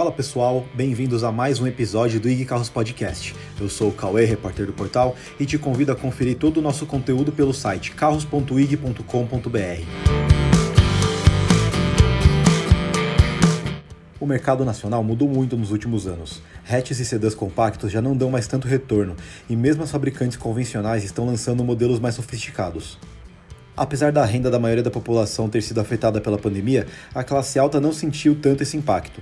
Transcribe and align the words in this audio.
Fala 0.00 0.10
pessoal, 0.10 0.64
bem-vindos 0.72 1.22
a 1.22 1.30
mais 1.30 1.60
um 1.60 1.66
episódio 1.66 2.18
do 2.18 2.26
IG 2.26 2.46
Carros 2.46 2.70
Podcast. 2.70 3.36
Eu 3.60 3.68
sou 3.68 3.90
o 3.90 3.92
Cauê, 3.92 4.24
repórter 4.24 4.64
do 4.64 4.72
portal, 4.72 5.14
e 5.38 5.44
te 5.44 5.58
convido 5.58 5.92
a 5.92 5.94
conferir 5.94 6.38
todo 6.38 6.56
o 6.56 6.62
nosso 6.62 6.86
conteúdo 6.86 7.30
pelo 7.30 7.52
site 7.52 7.90
carros.ig.com.br. 7.90 9.04
O 14.18 14.24
mercado 14.24 14.64
nacional 14.64 15.04
mudou 15.04 15.28
muito 15.28 15.54
nos 15.54 15.70
últimos 15.70 16.06
anos. 16.06 16.40
Hatches 16.66 16.98
e 16.98 17.04
sedãs 17.04 17.34
compactos 17.34 17.92
já 17.92 18.00
não 18.00 18.16
dão 18.16 18.30
mais 18.30 18.46
tanto 18.46 18.66
retorno, 18.66 19.16
e 19.50 19.54
mesmo 19.54 19.82
as 19.82 19.90
fabricantes 19.90 20.38
convencionais 20.38 21.04
estão 21.04 21.26
lançando 21.26 21.62
modelos 21.62 22.00
mais 22.00 22.14
sofisticados. 22.14 22.98
Apesar 23.76 24.12
da 24.12 24.24
renda 24.24 24.50
da 24.50 24.58
maioria 24.58 24.82
da 24.82 24.90
população 24.90 25.50
ter 25.50 25.62
sido 25.62 25.78
afetada 25.78 26.22
pela 26.22 26.38
pandemia, 26.38 26.86
a 27.14 27.22
classe 27.22 27.58
alta 27.58 27.78
não 27.78 27.92
sentiu 27.92 28.34
tanto 28.34 28.62
esse 28.62 28.78
impacto. 28.78 29.20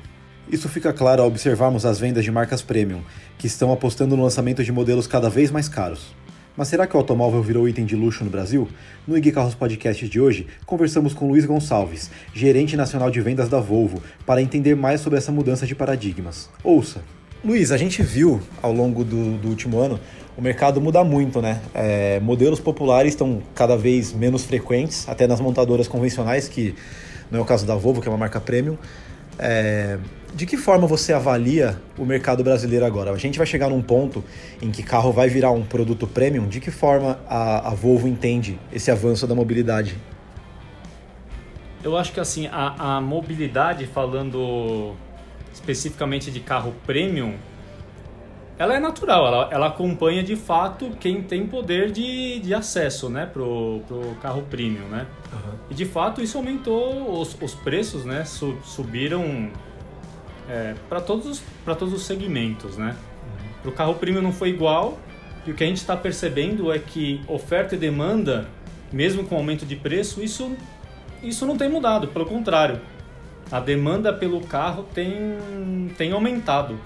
Isso 0.50 0.66
fica 0.68 0.94
claro 0.94 1.20
ao 1.20 1.28
observarmos 1.28 1.84
as 1.84 1.98
vendas 1.98 2.24
de 2.24 2.30
marcas 2.30 2.62
premium, 2.62 3.02
que 3.36 3.46
estão 3.46 3.70
apostando 3.70 4.16
no 4.16 4.22
lançamento 4.22 4.64
de 4.64 4.72
modelos 4.72 5.06
cada 5.06 5.28
vez 5.28 5.50
mais 5.50 5.68
caros. 5.68 6.14
Mas 6.56 6.68
será 6.68 6.86
que 6.86 6.96
o 6.96 6.98
automóvel 6.98 7.42
virou 7.42 7.68
item 7.68 7.84
de 7.84 7.94
luxo 7.94 8.24
no 8.24 8.30
Brasil? 8.30 8.66
No 9.06 9.16
IG 9.16 9.30
Carros 9.30 9.54
Podcast 9.54 10.08
de 10.08 10.18
hoje, 10.18 10.46
conversamos 10.64 11.12
com 11.12 11.28
Luiz 11.28 11.44
Gonçalves, 11.44 12.10
gerente 12.32 12.76
nacional 12.76 13.10
de 13.10 13.20
vendas 13.20 13.48
da 13.48 13.60
Volvo, 13.60 14.02
para 14.24 14.40
entender 14.40 14.74
mais 14.74 15.02
sobre 15.02 15.18
essa 15.18 15.30
mudança 15.30 15.66
de 15.66 15.74
paradigmas. 15.74 16.48
Ouça! 16.64 17.02
Luiz, 17.44 17.70
a 17.70 17.76
gente 17.76 18.02
viu 18.02 18.40
ao 18.62 18.72
longo 18.72 19.04
do, 19.04 19.36
do 19.36 19.48
último 19.48 19.78
ano 19.78 20.00
o 20.36 20.40
mercado 20.42 20.80
mudar 20.80 21.04
muito, 21.04 21.42
né? 21.42 21.60
É, 21.74 22.18
modelos 22.20 22.58
populares 22.58 23.12
estão 23.12 23.42
cada 23.54 23.76
vez 23.76 24.12
menos 24.12 24.44
frequentes, 24.44 25.08
até 25.08 25.26
nas 25.26 25.40
montadoras 25.40 25.86
convencionais, 25.86 26.48
que 26.48 26.74
não 27.30 27.38
é 27.38 27.42
o 27.42 27.44
caso 27.44 27.66
da 27.66 27.74
Volvo, 27.74 28.00
que 28.00 28.08
é 28.08 28.10
uma 28.10 28.18
marca 28.18 28.40
premium. 28.40 28.76
É, 29.38 29.98
de 30.34 30.46
que 30.46 30.56
forma 30.56 30.86
você 30.86 31.12
avalia 31.12 31.80
o 31.96 32.04
mercado 32.04 32.44
brasileiro 32.44 32.84
agora? 32.84 33.10
A 33.10 33.16
gente 33.16 33.38
vai 33.38 33.46
chegar 33.46 33.68
num 33.70 33.82
ponto 33.82 34.22
em 34.60 34.70
que 34.70 34.82
carro 34.82 35.12
vai 35.12 35.28
virar 35.28 35.50
um 35.50 35.64
produto 35.64 36.06
premium. 36.06 36.46
De 36.46 36.60
que 36.60 36.70
forma 36.70 37.18
a, 37.28 37.70
a 37.70 37.74
Volvo 37.74 38.06
entende 38.06 38.58
esse 38.72 38.90
avanço 38.90 39.26
da 39.26 39.34
mobilidade? 39.34 39.96
Eu 41.82 41.96
acho 41.96 42.12
que 42.12 42.20
assim 42.20 42.46
a, 42.48 42.96
a 42.96 43.00
mobilidade, 43.00 43.86
falando 43.86 44.94
especificamente 45.52 46.30
de 46.30 46.40
carro 46.40 46.74
premium, 46.86 47.34
ela 48.58 48.74
é 48.74 48.80
natural, 48.80 49.26
ela, 49.26 49.48
ela 49.52 49.66
acompanha 49.68 50.22
de 50.22 50.34
fato 50.34 50.90
quem 50.98 51.22
tem 51.22 51.46
poder 51.46 51.92
de, 51.92 52.40
de 52.40 52.52
acesso 52.52 53.08
né, 53.08 53.24
pro, 53.24 53.80
pro 53.86 54.16
carro 54.20 54.42
premium. 54.42 54.86
Né? 54.88 55.06
Uhum. 55.32 55.58
E 55.70 55.74
de 55.74 55.84
fato 55.84 56.20
isso 56.20 56.36
aumentou 56.36 57.20
os, 57.20 57.36
os 57.40 57.54
preços, 57.54 58.04
né? 58.04 58.24
subiram 58.24 59.50
é, 60.48 60.74
para 60.88 61.00
todos, 61.00 61.42
todos 61.64 61.92
os 61.92 62.02
segmentos. 62.02 62.76
Né? 62.76 62.96
Para 63.62 63.70
o 63.70 63.72
carro 63.72 63.94
premium 63.94 64.22
não 64.22 64.32
foi 64.32 64.48
igual, 64.48 64.98
e 65.46 65.50
o 65.50 65.54
que 65.54 65.64
a 65.64 65.66
gente 65.66 65.78
está 65.78 65.96
percebendo 65.96 66.72
é 66.72 66.78
que 66.78 67.20
oferta 67.26 67.74
e 67.74 67.78
demanda, 67.78 68.48
mesmo 68.92 69.24
com 69.24 69.36
aumento 69.36 69.64
de 69.64 69.76
preço, 69.76 70.22
isso, 70.22 70.56
isso 71.22 71.46
não 71.46 71.56
tem 71.56 71.68
mudado, 71.68 72.08
pelo 72.08 72.26
contrário. 72.26 72.80
A 73.50 73.60
demanda 73.60 74.12
pelo 74.12 74.40
carro 74.42 74.84
tem, 74.94 75.90
tem 75.96 76.12
aumentado. 76.12 76.78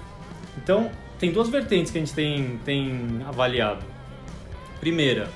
Então, 0.56 0.90
tem 1.18 1.32
duas 1.32 1.48
vertentes 1.48 1.90
que 1.90 1.98
a 1.98 2.00
gente 2.00 2.14
tem, 2.14 2.58
tem 2.64 3.20
avaliado. 3.26 3.84
Primeira, 4.80 5.28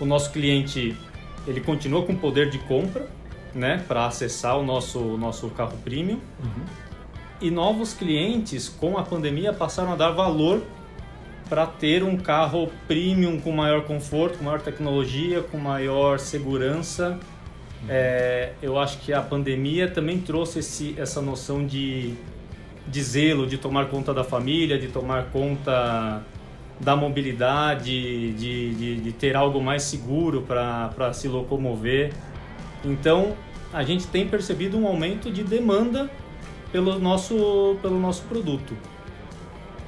o 0.00 0.04
nosso 0.04 0.30
cliente 0.30 0.96
ele 1.46 1.60
continua 1.60 2.04
com 2.04 2.14
poder 2.14 2.50
de 2.50 2.58
compra, 2.58 3.08
né, 3.54 3.82
para 3.88 4.06
acessar 4.06 4.58
o 4.58 4.62
nosso 4.62 4.98
nosso 5.16 5.48
carro 5.50 5.76
premium. 5.82 6.20
Uhum. 6.42 6.64
E 7.40 7.50
novos 7.50 7.92
clientes 7.92 8.68
com 8.68 8.96
a 8.96 9.02
pandemia 9.02 9.52
passaram 9.52 9.92
a 9.92 9.96
dar 9.96 10.10
valor 10.10 10.62
para 11.48 11.66
ter 11.66 12.02
um 12.02 12.16
carro 12.16 12.70
premium 12.88 13.38
com 13.40 13.52
maior 13.52 13.82
conforto, 13.84 14.38
com 14.38 14.44
maior 14.44 14.60
tecnologia, 14.60 15.42
com 15.42 15.58
maior 15.58 16.18
segurança. 16.18 17.18
É, 17.88 18.52
eu 18.60 18.78
acho 18.78 18.98
que 18.98 19.12
a 19.12 19.20
pandemia 19.20 19.88
também 19.88 20.18
trouxe 20.18 20.58
esse, 20.58 20.94
essa 20.98 21.20
noção 21.20 21.64
de 21.64 22.16
de 22.86 23.02
zelo, 23.02 23.46
de 23.46 23.58
tomar 23.58 23.86
conta 23.86 24.14
da 24.14 24.22
família, 24.22 24.78
de 24.78 24.88
tomar 24.88 25.24
conta 25.32 26.22
da 26.78 26.94
mobilidade, 26.94 28.32
de, 28.32 28.74
de, 28.74 28.96
de 29.00 29.12
ter 29.12 29.34
algo 29.34 29.60
mais 29.60 29.82
seguro 29.82 30.42
para 30.42 31.12
se 31.12 31.26
locomover. 31.26 32.12
Então, 32.84 33.34
a 33.72 33.82
gente 33.82 34.06
tem 34.06 34.28
percebido 34.28 34.78
um 34.78 34.86
aumento 34.86 35.30
de 35.30 35.42
demanda 35.42 36.08
pelo 36.72 36.98
nosso, 36.98 37.76
pelo 37.80 37.98
nosso 37.98 38.22
produto. 38.24 38.76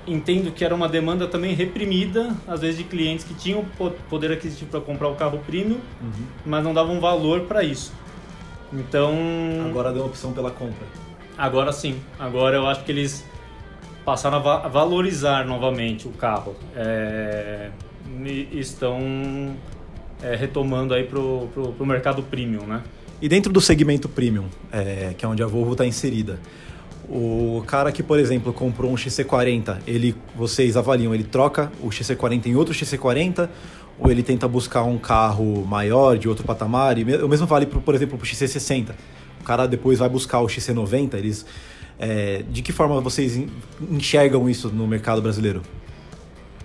Entendo 0.06 0.50
que 0.50 0.64
era 0.64 0.74
uma 0.74 0.88
demanda 0.88 1.28
também 1.28 1.54
reprimida, 1.54 2.34
às 2.46 2.60
vezes 2.60 2.78
de 2.78 2.84
clientes 2.84 3.24
que 3.24 3.34
tinham 3.34 3.64
poder 4.08 4.32
aquisitivo 4.32 4.70
para 4.70 4.80
comprar 4.80 5.08
o 5.08 5.14
carro 5.14 5.38
premium, 5.46 5.80
uhum. 6.00 6.24
mas 6.46 6.64
não 6.64 6.72
davam 6.72 6.98
valor 6.98 7.42
para 7.42 7.62
isso. 7.62 7.92
Então. 8.72 9.14
Agora 9.66 9.92
deu 9.92 10.04
opção 10.04 10.32
pela 10.32 10.50
compra. 10.50 10.86
Agora 11.36 11.72
sim. 11.72 12.00
Agora 12.18 12.56
eu 12.56 12.66
acho 12.66 12.84
que 12.84 12.92
eles 12.92 13.24
passaram 14.04 14.38
a, 14.38 14.40
va 14.40 14.64
a 14.64 14.68
valorizar 14.68 15.46
novamente 15.46 16.08
o 16.08 16.10
carro. 16.10 16.56
É, 16.74 17.70
estão 18.52 19.54
é, 20.22 20.34
retomando 20.34 20.94
aí 20.94 21.04
pro, 21.04 21.48
pro, 21.52 21.72
pro, 21.72 21.86
mercado 21.86 22.22
premium, 22.22 22.66
né? 22.66 22.82
E 23.20 23.28
dentro 23.28 23.52
do 23.52 23.60
segmento 23.60 24.08
premium, 24.08 24.46
é, 24.70 25.14
que 25.16 25.24
é 25.24 25.28
onde 25.28 25.42
a 25.42 25.46
Volvo 25.46 25.72
está 25.72 25.84
inserida, 25.84 26.38
o 27.08 27.62
cara 27.66 27.90
que, 27.90 28.02
por 28.02 28.18
exemplo, 28.18 28.52
comprou 28.52 28.92
um 28.92 28.94
XC40, 28.94 29.78
ele, 29.86 30.14
vocês 30.36 30.76
avaliam, 30.76 31.14
ele 31.14 31.24
troca 31.24 31.72
o 31.82 31.88
XC40 31.88 32.46
em 32.46 32.54
outro 32.54 32.74
XC40 32.74 33.48
ou 33.98 34.10
ele 34.10 34.22
tenta 34.22 34.46
buscar 34.46 34.84
um 34.84 34.98
carro 34.98 35.64
maior, 35.66 36.16
de 36.16 36.28
outro 36.28 36.44
patamar? 36.44 36.98
E 36.98 37.02
o 37.02 37.28
mesmo 37.28 37.46
vale, 37.46 37.66
por 37.66 37.94
exemplo, 37.94 38.16
para 38.16 38.24
o 38.24 38.28
XC60 38.28 38.94
cara 39.48 39.66
depois 39.66 39.98
vai 39.98 40.10
buscar 40.10 40.40
o 40.40 40.46
XC90, 40.46 41.14
eles. 41.14 41.46
É, 41.98 42.44
de 42.48 42.62
que 42.62 42.70
forma 42.70 43.00
vocês 43.00 43.36
enxergam 43.90 44.48
isso 44.48 44.68
no 44.68 44.86
mercado 44.86 45.20
brasileiro? 45.20 45.62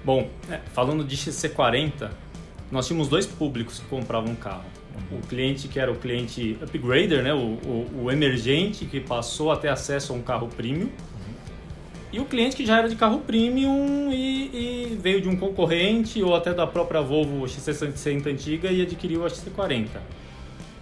Bom, 0.05 0.29
é, 0.51 0.59
falando 0.73 1.03
de 1.03 1.15
XC40, 1.15 2.11
nós 2.69 2.85
tínhamos 2.85 3.07
dois 3.07 3.25
públicos 3.25 3.79
que 3.79 3.85
compravam 3.85 4.35
carro. 4.35 4.65
O 5.11 5.19
cliente 5.27 5.67
que 5.67 5.79
era 5.79 5.91
o 5.91 5.95
cliente 5.95 6.57
upgrader, 6.61 7.23
né? 7.23 7.33
o, 7.33 7.37
o, 7.37 8.03
o 8.03 8.11
emergente 8.11 8.85
que 8.85 8.99
passou 8.99 9.51
a 9.51 9.57
ter 9.57 9.69
acesso 9.69 10.13
a 10.13 10.15
um 10.15 10.21
carro 10.21 10.47
premium. 10.47 10.89
E 12.11 12.19
o 12.19 12.25
cliente 12.25 12.55
que 12.55 12.63
já 12.63 12.77
era 12.77 12.87
de 12.87 12.95
carro 12.95 13.19
premium 13.19 14.11
e, 14.11 14.91
e, 14.93 14.97
veio 15.01 15.19
de 15.19 15.27
um 15.27 15.35
concorrente 15.35 16.21
ou 16.21 16.35
até 16.35 16.53
da 16.53 16.67
própria 16.67 17.01
Volvo 17.01 17.43
XC60 17.45 18.27
antiga 18.27 18.71
e 18.71 18.83
adquiriu 18.83 19.25
a 19.25 19.29
XC40. 19.29 19.87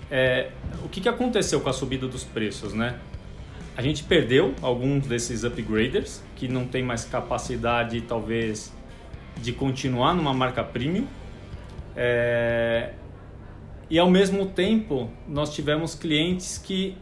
É, 0.09 0.49
o 0.83 0.89
que, 0.89 0.99
que 0.99 1.07
aconteceu 1.07 1.61
com 1.61 1.69
a 1.69 1.73
subida 1.73 2.05
dos 2.05 2.25
preços, 2.25 2.73
né? 2.73 2.99
A 3.77 3.81
gente 3.81 4.03
perdeu 4.03 4.53
alguns 4.61 5.07
desses 5.07 5.45
upgraders 5.45 6.21
que 6.35 6.49
não 6.49 6.65
tem 6.67 6.83
mais 6.83 7.05
capacidade, 7.05 8.01
talvez, 8.01 8.73
de 9.41 9.53
continuar 9.53 10.13
numa 10.13 10.33
marca 10.33 10.61
premium. 10.61 11.07
É... 11.95 12.91
E 13.91 13.99
ao 13.99 14.09
mesmo 14.09 14.45
tempo, 14.45 15.09
nós 15.27 15.53
tivemos 15.53 15.93
clientes 15.93 16.57
que 16.57 16.97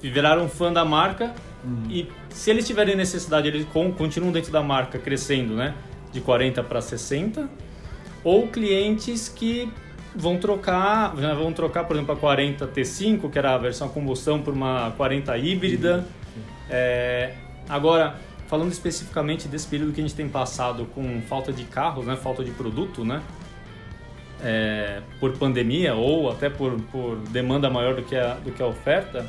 viraram 0.00 0.48
fã 0.48 0.72
da 0.72 0.84
marca 0.84 1.34
uhum. 1.64 1.90
e 1.90 2.08
se 2.28 2.50
eles 2.50 2.64
tiverem 2.64 2.94
necessidade, 2.94 3.48
eles 3.48 3.66
continuam 3.98 4.30
dentro 4.30 4.52
da 4.52 4.62
marca 4.62 4.96
crescendo, 4.96 5.56
né? 5.56 5.74
De 6.12 6.20
40 6.20 6.62
para 6.62 6.80
60. 6.80 7.50
Ou 8.22 8.46
clientes 8.46 9.28
que 9.28 9.72
vão 10.14 10.36
trocar, 10.36 11.16
vão 11.16 11.52
trocar, 11.52 11.82
por 11.82 11.96
exemplo, 11.96 12.14
a 12.14 12.16
40 12.16 12.64
T5, 12.68 13.28
que 13.28 13.36
era 13.36 13.54
a 13.56 13.58
versão 13.58 13.88
a 13.88 13.90
combustão, 13.90 14.40
por 14.40 14.54
uma 14.54 14.92
40 14.96 15.36
híbrida. 15.36 16.06
É, 16.70 17.34
agora, 17.68 18.14
falando 18.46 18.70
especificamente 18.70 19.48
desse 19.48 19.66
período 19.66 19.92
que 19.92 20.00
a 20.00 20.04
gente 20.04 20.14
tem 20.14 20.28
passado 20.28 20.86
com 20.94 21.20
falta 21.22 21.52
de 21.52 21.64
carros, 21.64 22.06
né, 22.06 22.14
falta 22.14 22.44
de 22.44 22.52
produto, 22.52 23.04
né, 23.04 23.20
é, 24.42 25.02
por 25.18 25.36
pandemia 25.36 25.94
ou 25.94 26.30
até 26.30 26.48
por, 26.48 26.80
por 26.92 27.16
demanda 27.28 27.68
maior 27.68 27.94
do 27.94 28.02
que, 28.02 28.16
a, 28.16 28.34
do 28.34 28.52
que 28.52 28.62
a 28.62 28.66
oferta, 28.66 29.26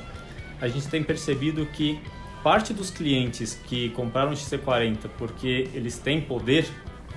a 0.60 0.68
gente 0.68 0.88
tem 0.88 1.04
percebido 1.04 1.66
que 1.66 2.00
parte 2.44 2.74
dos 2.74 2.90
clientes 2.90 3.60
que 3.68 3.90
compraram 3.90 4.32
o 4.32 4.34
XC40 4.34 5.10
porque 5.18 5.70
eles 5.74 5.98
têm 5.98 6.22
poder 6.22 6.68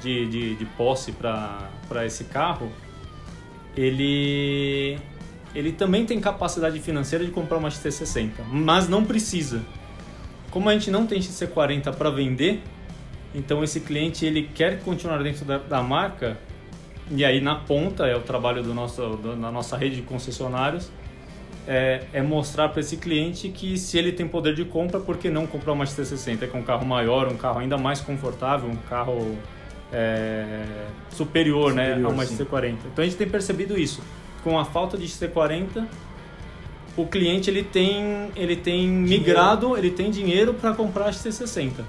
de, 0.02 0.26
de, 0.26 0.54
de 0.56 0.64
posse 0.64 1.12
para 1.12 2.04
esse 2.04 2.24
carro, 2.24 2.70
ele 3.76 4.98
ele 5.54 5.70
também 5.70 6.04
tem 6.04 6.20
capacidade 6.20 6.80
financeira 6.80 7.24
de 7.24 7.30
comprar 7.30 7.58
uma 7.58 7.68
XT60, 7.68 8.30
mas 8.50 8.88
não 8.88 9.04
precisa. 9.04 9.62
Como 10.50 10.68
a 10.68 10.72
gente 10.72 10.90
não 10.90 11.06
tem 11.06 11.20
XC40 11.20 11.94
para 11.94 12.10
vender, 12.10 12.60
então 13.32 13.62
esse 13.62 13.80
cliente 13.80 14.26
ele 14.26 14.50
quer 14.52 14.80
continuar 14.80 15.22
dentro 15.22 15.44
da, 15.44 15.58
da, 15.58 15.82
marca 15.82 16.38
e 17.10 17.24
aí 17.24 17.40
na 17.40 17.54
ponta 17.54 18.06
é 18.06 18.16
o 18.16 18.20
trabalho 18.20 18.62
do 18.62 18.72
nosso 18.72 19.16
da 19.16 19.50
nossa 19.50 19.76
rede 19.76 19.96
de 19.96 20.02
concessionários 20.02 20.90
é, 21.66 22.02
é 22.12 22.22
mostrar 22.22 22.68
para 22.68 22.80
esse 22.80 22.96
cliente 22.96 23.48
que 23.48 23.78
se 23.78 23.98
ele 23.98 24.12
tem 24.12 24.28
poder 24.28 24.54
de 24.54 24.64
compra, 24.64 25.00
por 25.00 25.16
que 25.16 25.30
não 25.30 25.46
comprar 25.46 25.72
uma 25.72 25.84
XT60? 25.84 26.48
Que 26.48 26.56
é 26.56 26.58
um 26.58 26.62
carro 26.62 26.84
maior, 26.84 27.28
um 27.28 27.36
carro 27.36 27.58
ainda 27.58 27.78
mais 27.78 28.00
confortável, 28.00 28.68
um 28.68 28.76
carro 28.76 29.36
é, 29.92 30.64
superior, 31.10 31.70
superior, 31.70 31.74
né, 31.74 31.94
a 31.94 32.08
uma 32.08 32.24
XT40. 32.24 32.76
Então 32.92 33.02
a 33.02 33.04
gente 33.04 33.16
tem 33.16 33.28
percebido 33.28 33.78
isso. 33.78 34.02
Com 34.42 34.58
a 34.58 34.64
falta 34.64 34.98
de 34.98 35.06
XT40, 35.06 35.86
o 36.96 37.06
cliente 37.06 37.48
ele 37.48 37.62
tem, 37.62 38.30
ele 38.36 38.56
tem 38.56 38.86
migrado, 38.86 39.76
ele 39.76 39.90
tem 39.90 40.10
dinheiro 40.10 40.52
para 40.52 40.74
comprar 40.74 41.06
a 41.06 41.10
XT60. 41.10 41.82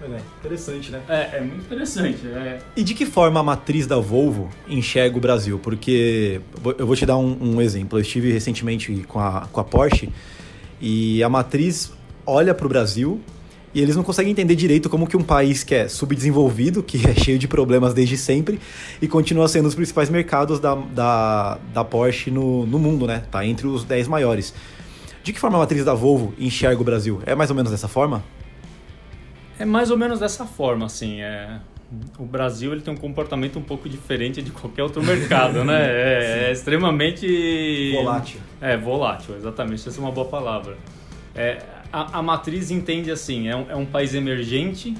É, 0.00 0.20
interessante, 0.38 0.90
né? 0.90 1.02
É, 1.08 1.38
é 1.38 1.40
muito 1.40 1.64
interessante. 1.64 2.26
É. 2.26 2.60
E 2.76 2.82
de 2.82 2.94
que 2.94 3.04
forma 3.04 3.40
a 3.40 3.42
matriz 3.42 3.86
da 3.86 3.98
Volvo 3.98 4.48
enxerga 4.68 5.16
o 5.16 5.20
Brasil? 5.20 5.58
Porque 5.58 6.40
eu 6.78 6.86
vou 6.86 6.94
te 6.94 7.04
dar 7.04 7.16
um, 7.16 7.36
um 7.40 7.60
exemplo. 7.60 7.98
Eu 7.98 8.02
estive 8.02 8.32
recentemente 8.32 9.04
com 9.08 9.18
a, 9.18 9.48
com 9.52 9.60
a 9.60 9.64
Porsche 9.64 10.10
e 10.80 11.22
a 11.22 11.28
matriz 11.28 11.92
olha 12.24 12.54
para 12.54 12.66
o 12.66 12.68
Brasil 12.68 13.20
e 13.74 13.80
eles 13.80 13.96
não 13.96 14.02
conseguem 14.02 14.32
entender 14.32 14.54
direito 14.54 14.88
como 14.88 15.06
que 15.06 15.16
um 15.16 15.22
país 15.22 15.62
que 15.62 15.74
é 15.74 15.88
subdesenvolvido, 15.88 16.82
que 16.82 17.04
é 17.06 17.14
cheio 17.14 17.38
de 17.38 17.46
problemas 17.46 17.92
desde 17.92 18.16
sempre, 18.16 18.60
e 19.00 19.06
continua 19.06 19.48
sendo 19.48 19.66
os 19.66 19.74
principais 19.74 20.08
mercados 20.08 20.58
da, 20.58 20.74
da, 20.74 21.58
da 21.72 21.84
Porsche 21.84 22.30
no, 22.30 22.64
no 22.66 22.78
mundo, 22.78 23.06
né? 23.06 23.24
Tá 23.30 23.44
entre 23.44 23.66
os 23.66 23.84
10 23.84 24.08
maiores. 24.08 24.54
De 25.22 25.32
que 25.32 25.40
forma 25.40 25.58
a 25.58 25.60
matriz 25.60 25.84
da 25.84 25.92
Volvo 25.92 26.32
enxerga 26.38 26.80
o 26.80 26.84
Brasil? 26.84 27.20
É 27.26 27.34
mais 27.34 27.50
ou 27.50 27.56
menos 27.56 27.70
dessa 27.70 27.88
forma? 27.88 28.24
É 29.58 29.64
mais 29.64 29.90
ou 29.90 29.96
menos 29.96 30.20
dessa 30.20 30.44
forma, 30.44 30.86
assim. 30.86 31.20
É... 31.20 31.58
O 32.18 32.24
Brasil 32.24 32.72
ele 32.72 32.82
tem 32.82 32.92
um 32.92 32.96
comportamento 32.96 33.58
um 33.58 33.62
pouco 33.62 33.88
diferente 33.88 34.42
de 34.42 34.50
qualquer 34.50 34.82
outro 34.82 35.02
mercado, 35.02 35.64
né? 35.64 35.78
É, 35.88 36.48
é, 36.48 36.52
extremamente... 36.52 37.92
Volátil. 37.92 38.40
É, 38.60 38.76
volátil, 38.76 39.36
exatamente. 39.36 39.88
Essa 39.88 39.98
é 39.98 40.02
uma 40.02 40.12
boa 40.12 40.28
palavra. 40.28 40.76
É, 41.34 41.62
a, 41.92 42.18
a, 42.18 42.22
matriz 42.22 42.70
entende 42.70 43.10
assim, 43.10 43.48
é 43.48 43.56
um, 43.56 43.70
é 43.70 43.76
um 43.76 43.86
país 43.86 44.14
emergente, 44.14 44.94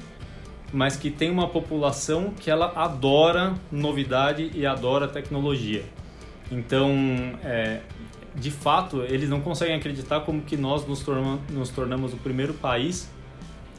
mas 0.73 0.95
que 0.95 1.11
tem 1.11 1.29
uma 1.29 1.47
população 1.47 2.33
que 2.39 2.49
ela 2.49 2.73
adora 2.75 3.53
novidade 3.71 4.51
e 4.55 4.65
adora 4.65 5.07
tecnologia. 5.07 5.83
Então, 6.51 6.91
é, 7.43 7.81
de 8.35 8.49
fato, 8.49 9.03
eles 9.03 9.29
não 9.29 9.41
conseguem 9.41 9.75
acreditar 9.75 10.21
como 10.21 10.41
que 10.41 10.57
nós 10.57 10.87
nos, 10.87 11.03
tornamos, 11.03 11.41
nos 11.51 11.69
tornamos 11.69 12.13
o 12.13 12.17
primeiro 12.17 12.53
país 12.55 13.09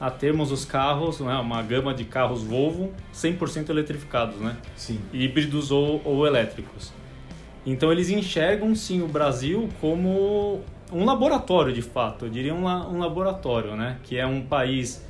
a 0.00 0.10
termos 0.10 0.50
os 0.50 0.64
carros, 0.64 1.20
né, 1.20 1.34
uma 1.34 1.60
gama 1.62 1.92
de 1.92 2.04
carros 2.04 2.42
Volvo 2.42 2.90
100% 3.14 3.68
eletrificados, 3.68 4.36
né? 4.40 4.56
Sim. 4.74 4.98
Híbridos 5.12 5.70
ou, 5.70 6.00
ou 6.04 6.26
elétricos. 6.26 6.90
Então 7.66 7.92
eles 7.92 8.08
enxergam 8.08 8.74
sim 8.74 9.02
o 9.02 9.06
Brasil 9.06 9.68
como 9.78 10.62
um 10.90 11.04
laboratório 11.04 11.72
de 11.72 11.82
fato, 11.82 12.24
eu 12.24 12.30
diria 12.30 12.54
um, 12.54 12.64
um 12.66 12.98
laboratório, 12.98 13.76
né? 13.76 13.98
Que 14.02 14.16
é 14.16 14.26
um 14.26 14.40
país 14.40 15.04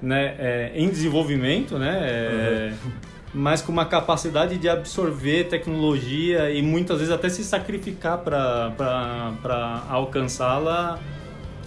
né, 0.00 0.36
é, 0.38 0.72
em 0.74 0.88
desenvolvimento, 0.88 1.76
né? 1.76 1.98
É, 2.02 2.72
uhum. 2.84 2.92
Mas 3.34 3.60
com 3.60 3.72
uma 3.72 3.86
capacidade 3.86 4.56
de 4.58 4.68
absorver 4.68 5.44
tecnologia 5.44 6.50
e 6.50 6.62
muitas 6.62 6.98
vezes 6.98 7.12
até 7.12 7.28
se 7.28 7.42
sacrificar 7.42 8.18
para 8.18 9.82
alcançá-la 9.88 11.00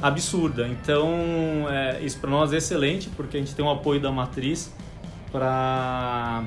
absurda. 0.02 0.68
Então, 0.68 1.68
é, 1.70 2.02
isso 2.02 2.20
para 2.20 2.30
nós 2.30 2.54
é 2.54 2.58
excelente, 2.58 3.10
porque 3.10 3.38
a 3.38 3.40
gente 3.40 3.56
tem 3.56 3.64
o 3.64 3.70
apoio 3.70 4.00
da 4.00 4.12
matriz 4.12 4.74
para 5.32 6.44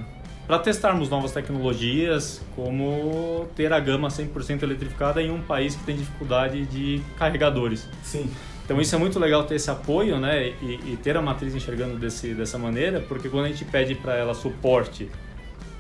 para 0.49 0.59
testarmos 0.61 1.11
novas 1.11 1.31
tecnologias, 1.31 2.41
como 2.57 3.47
ter 3.55 3.71
a 3.71 3.79
gama 3.79 4.09
100% 4.09 4.63
eletrificada 4.63 5.21
em 5.21 5.31
um 5.31 5.43
país 5.43 5.77
que 5.77 5.85
tem 5.85 5.95
dificuldade 5.95 6.65
de 6.65 7.03
carregadores. 7.19 7.87
Sim. 8.03 8.31
Então 8.65 8.81
isso 8.81 8.95
é 8.95 8.99
muito 8.99 9.19
legal 9.19 9.45
ter 9.45 9.57
esse 9.57 9.71
apoio, 9.71 10.19
né, 10.19 10.55
e, 10.63 10.93
e 10.93 10.99
ter 11.03 11.19
a 11.19 11.21
matriz 11.21 11.55
enxergando 11.55 11.97
desse, 11.97 12.33
dessa 12.33 12.57
maneira, 12.57 12.99
porque 13.01 13.29
quando 13.29 13.45
a 13.45 13.49
gente 13.49 13.67
pede 13.67 13.95
para 13.95 14.15
ela 14.15 14.33
suporte 14.33 15.11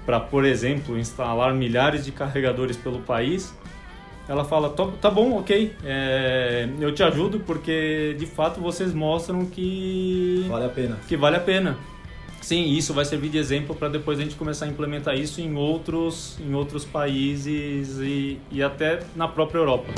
para, 0.05 0.20
por 0.20 0.44
exemplo, 0.44 0.99
instalar 0.99 1.55
milhares 1.55 2.05
de 2.05 2.12
carregadores 2.12 2.76
pelo 2.76 3.00
país, 3.00 3.55
ela 4.28 4.44
fala, 4.44 4.69
tá 5.00 5.10
bom, 5.10 5.38
ok, 5.38 5.75
é, 5.82 6.69
eu 6.78 6.94
te 6.94 7.02
ajudo 7.02 7.40
porque 7.40 8.14
de 8.19 8.26
fato 8.26 8.60
vocês 8.60 8.92
mostram 8.92 9.46
que 9.46 10.44
vale 10.48 10.66
a 10.66 10.69
pena. 10.69 10.98
Que 11.08 11.16
vale 11.16 11.36
a 11.36 11.40
pena. 11.40 11.76
Sim, 12.42 12.64
isso 12.66 12.94
vai 12.94 13.04
servir 13.04 13.30
de 13.30 13.38
exemplo 13.38 13.75
para 13.75 13.88
depois 13.88 14.19
a 14.19 14.22
gente 14.22 14.34
começar 14.34 14.66
a 14.66 14.69
implementar 14.69 15.16
isso 15.16 15.40
em 15.40 15.56
outros, 15.56 16.38
em 16.40 16.54
outros 16.54 16.84
países 16.84 17.98
e, 17.98 18.38
e 18.50 18.62
até 18.62 19.00
na 19.16 19.26
própria 19.26 19.58
Europa. 19.58 19.88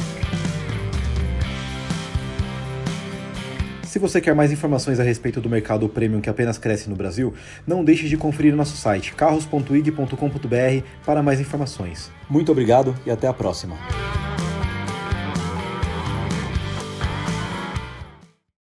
Se 3.91 3.99
você 3.99 4.21
quer 4.21 4.37
mais 4.37 4.53
informações 4.53 5.01
a 5.01 5.03
respeito 5.03 5.41
do 5.41 5.49
mercado 5.49 5.89
premium 5.89 6.21
que 6.21 6.31
apenas 6.31 6.57
cresce 6.57 6.89
no 6.89 6.95
Brasil, 6.95 7.35
não 7.67 7.85
deixe 7.85 8.09
de 8.09 8.17
conferir 8.17 8.55
nosso 8.55 8.77
site 8.77 9.13
carros.ig.com.br 9.15 10.87
para 11.05 11.25
mais 11.25 11.41
informações. 11.41 12.09
Muito 12.29 12.53
obrigado 12.53 12.95
e 13.05 13.11
até 13.11 13.27
a 13.27 13.33
próxima. 13.33 13.77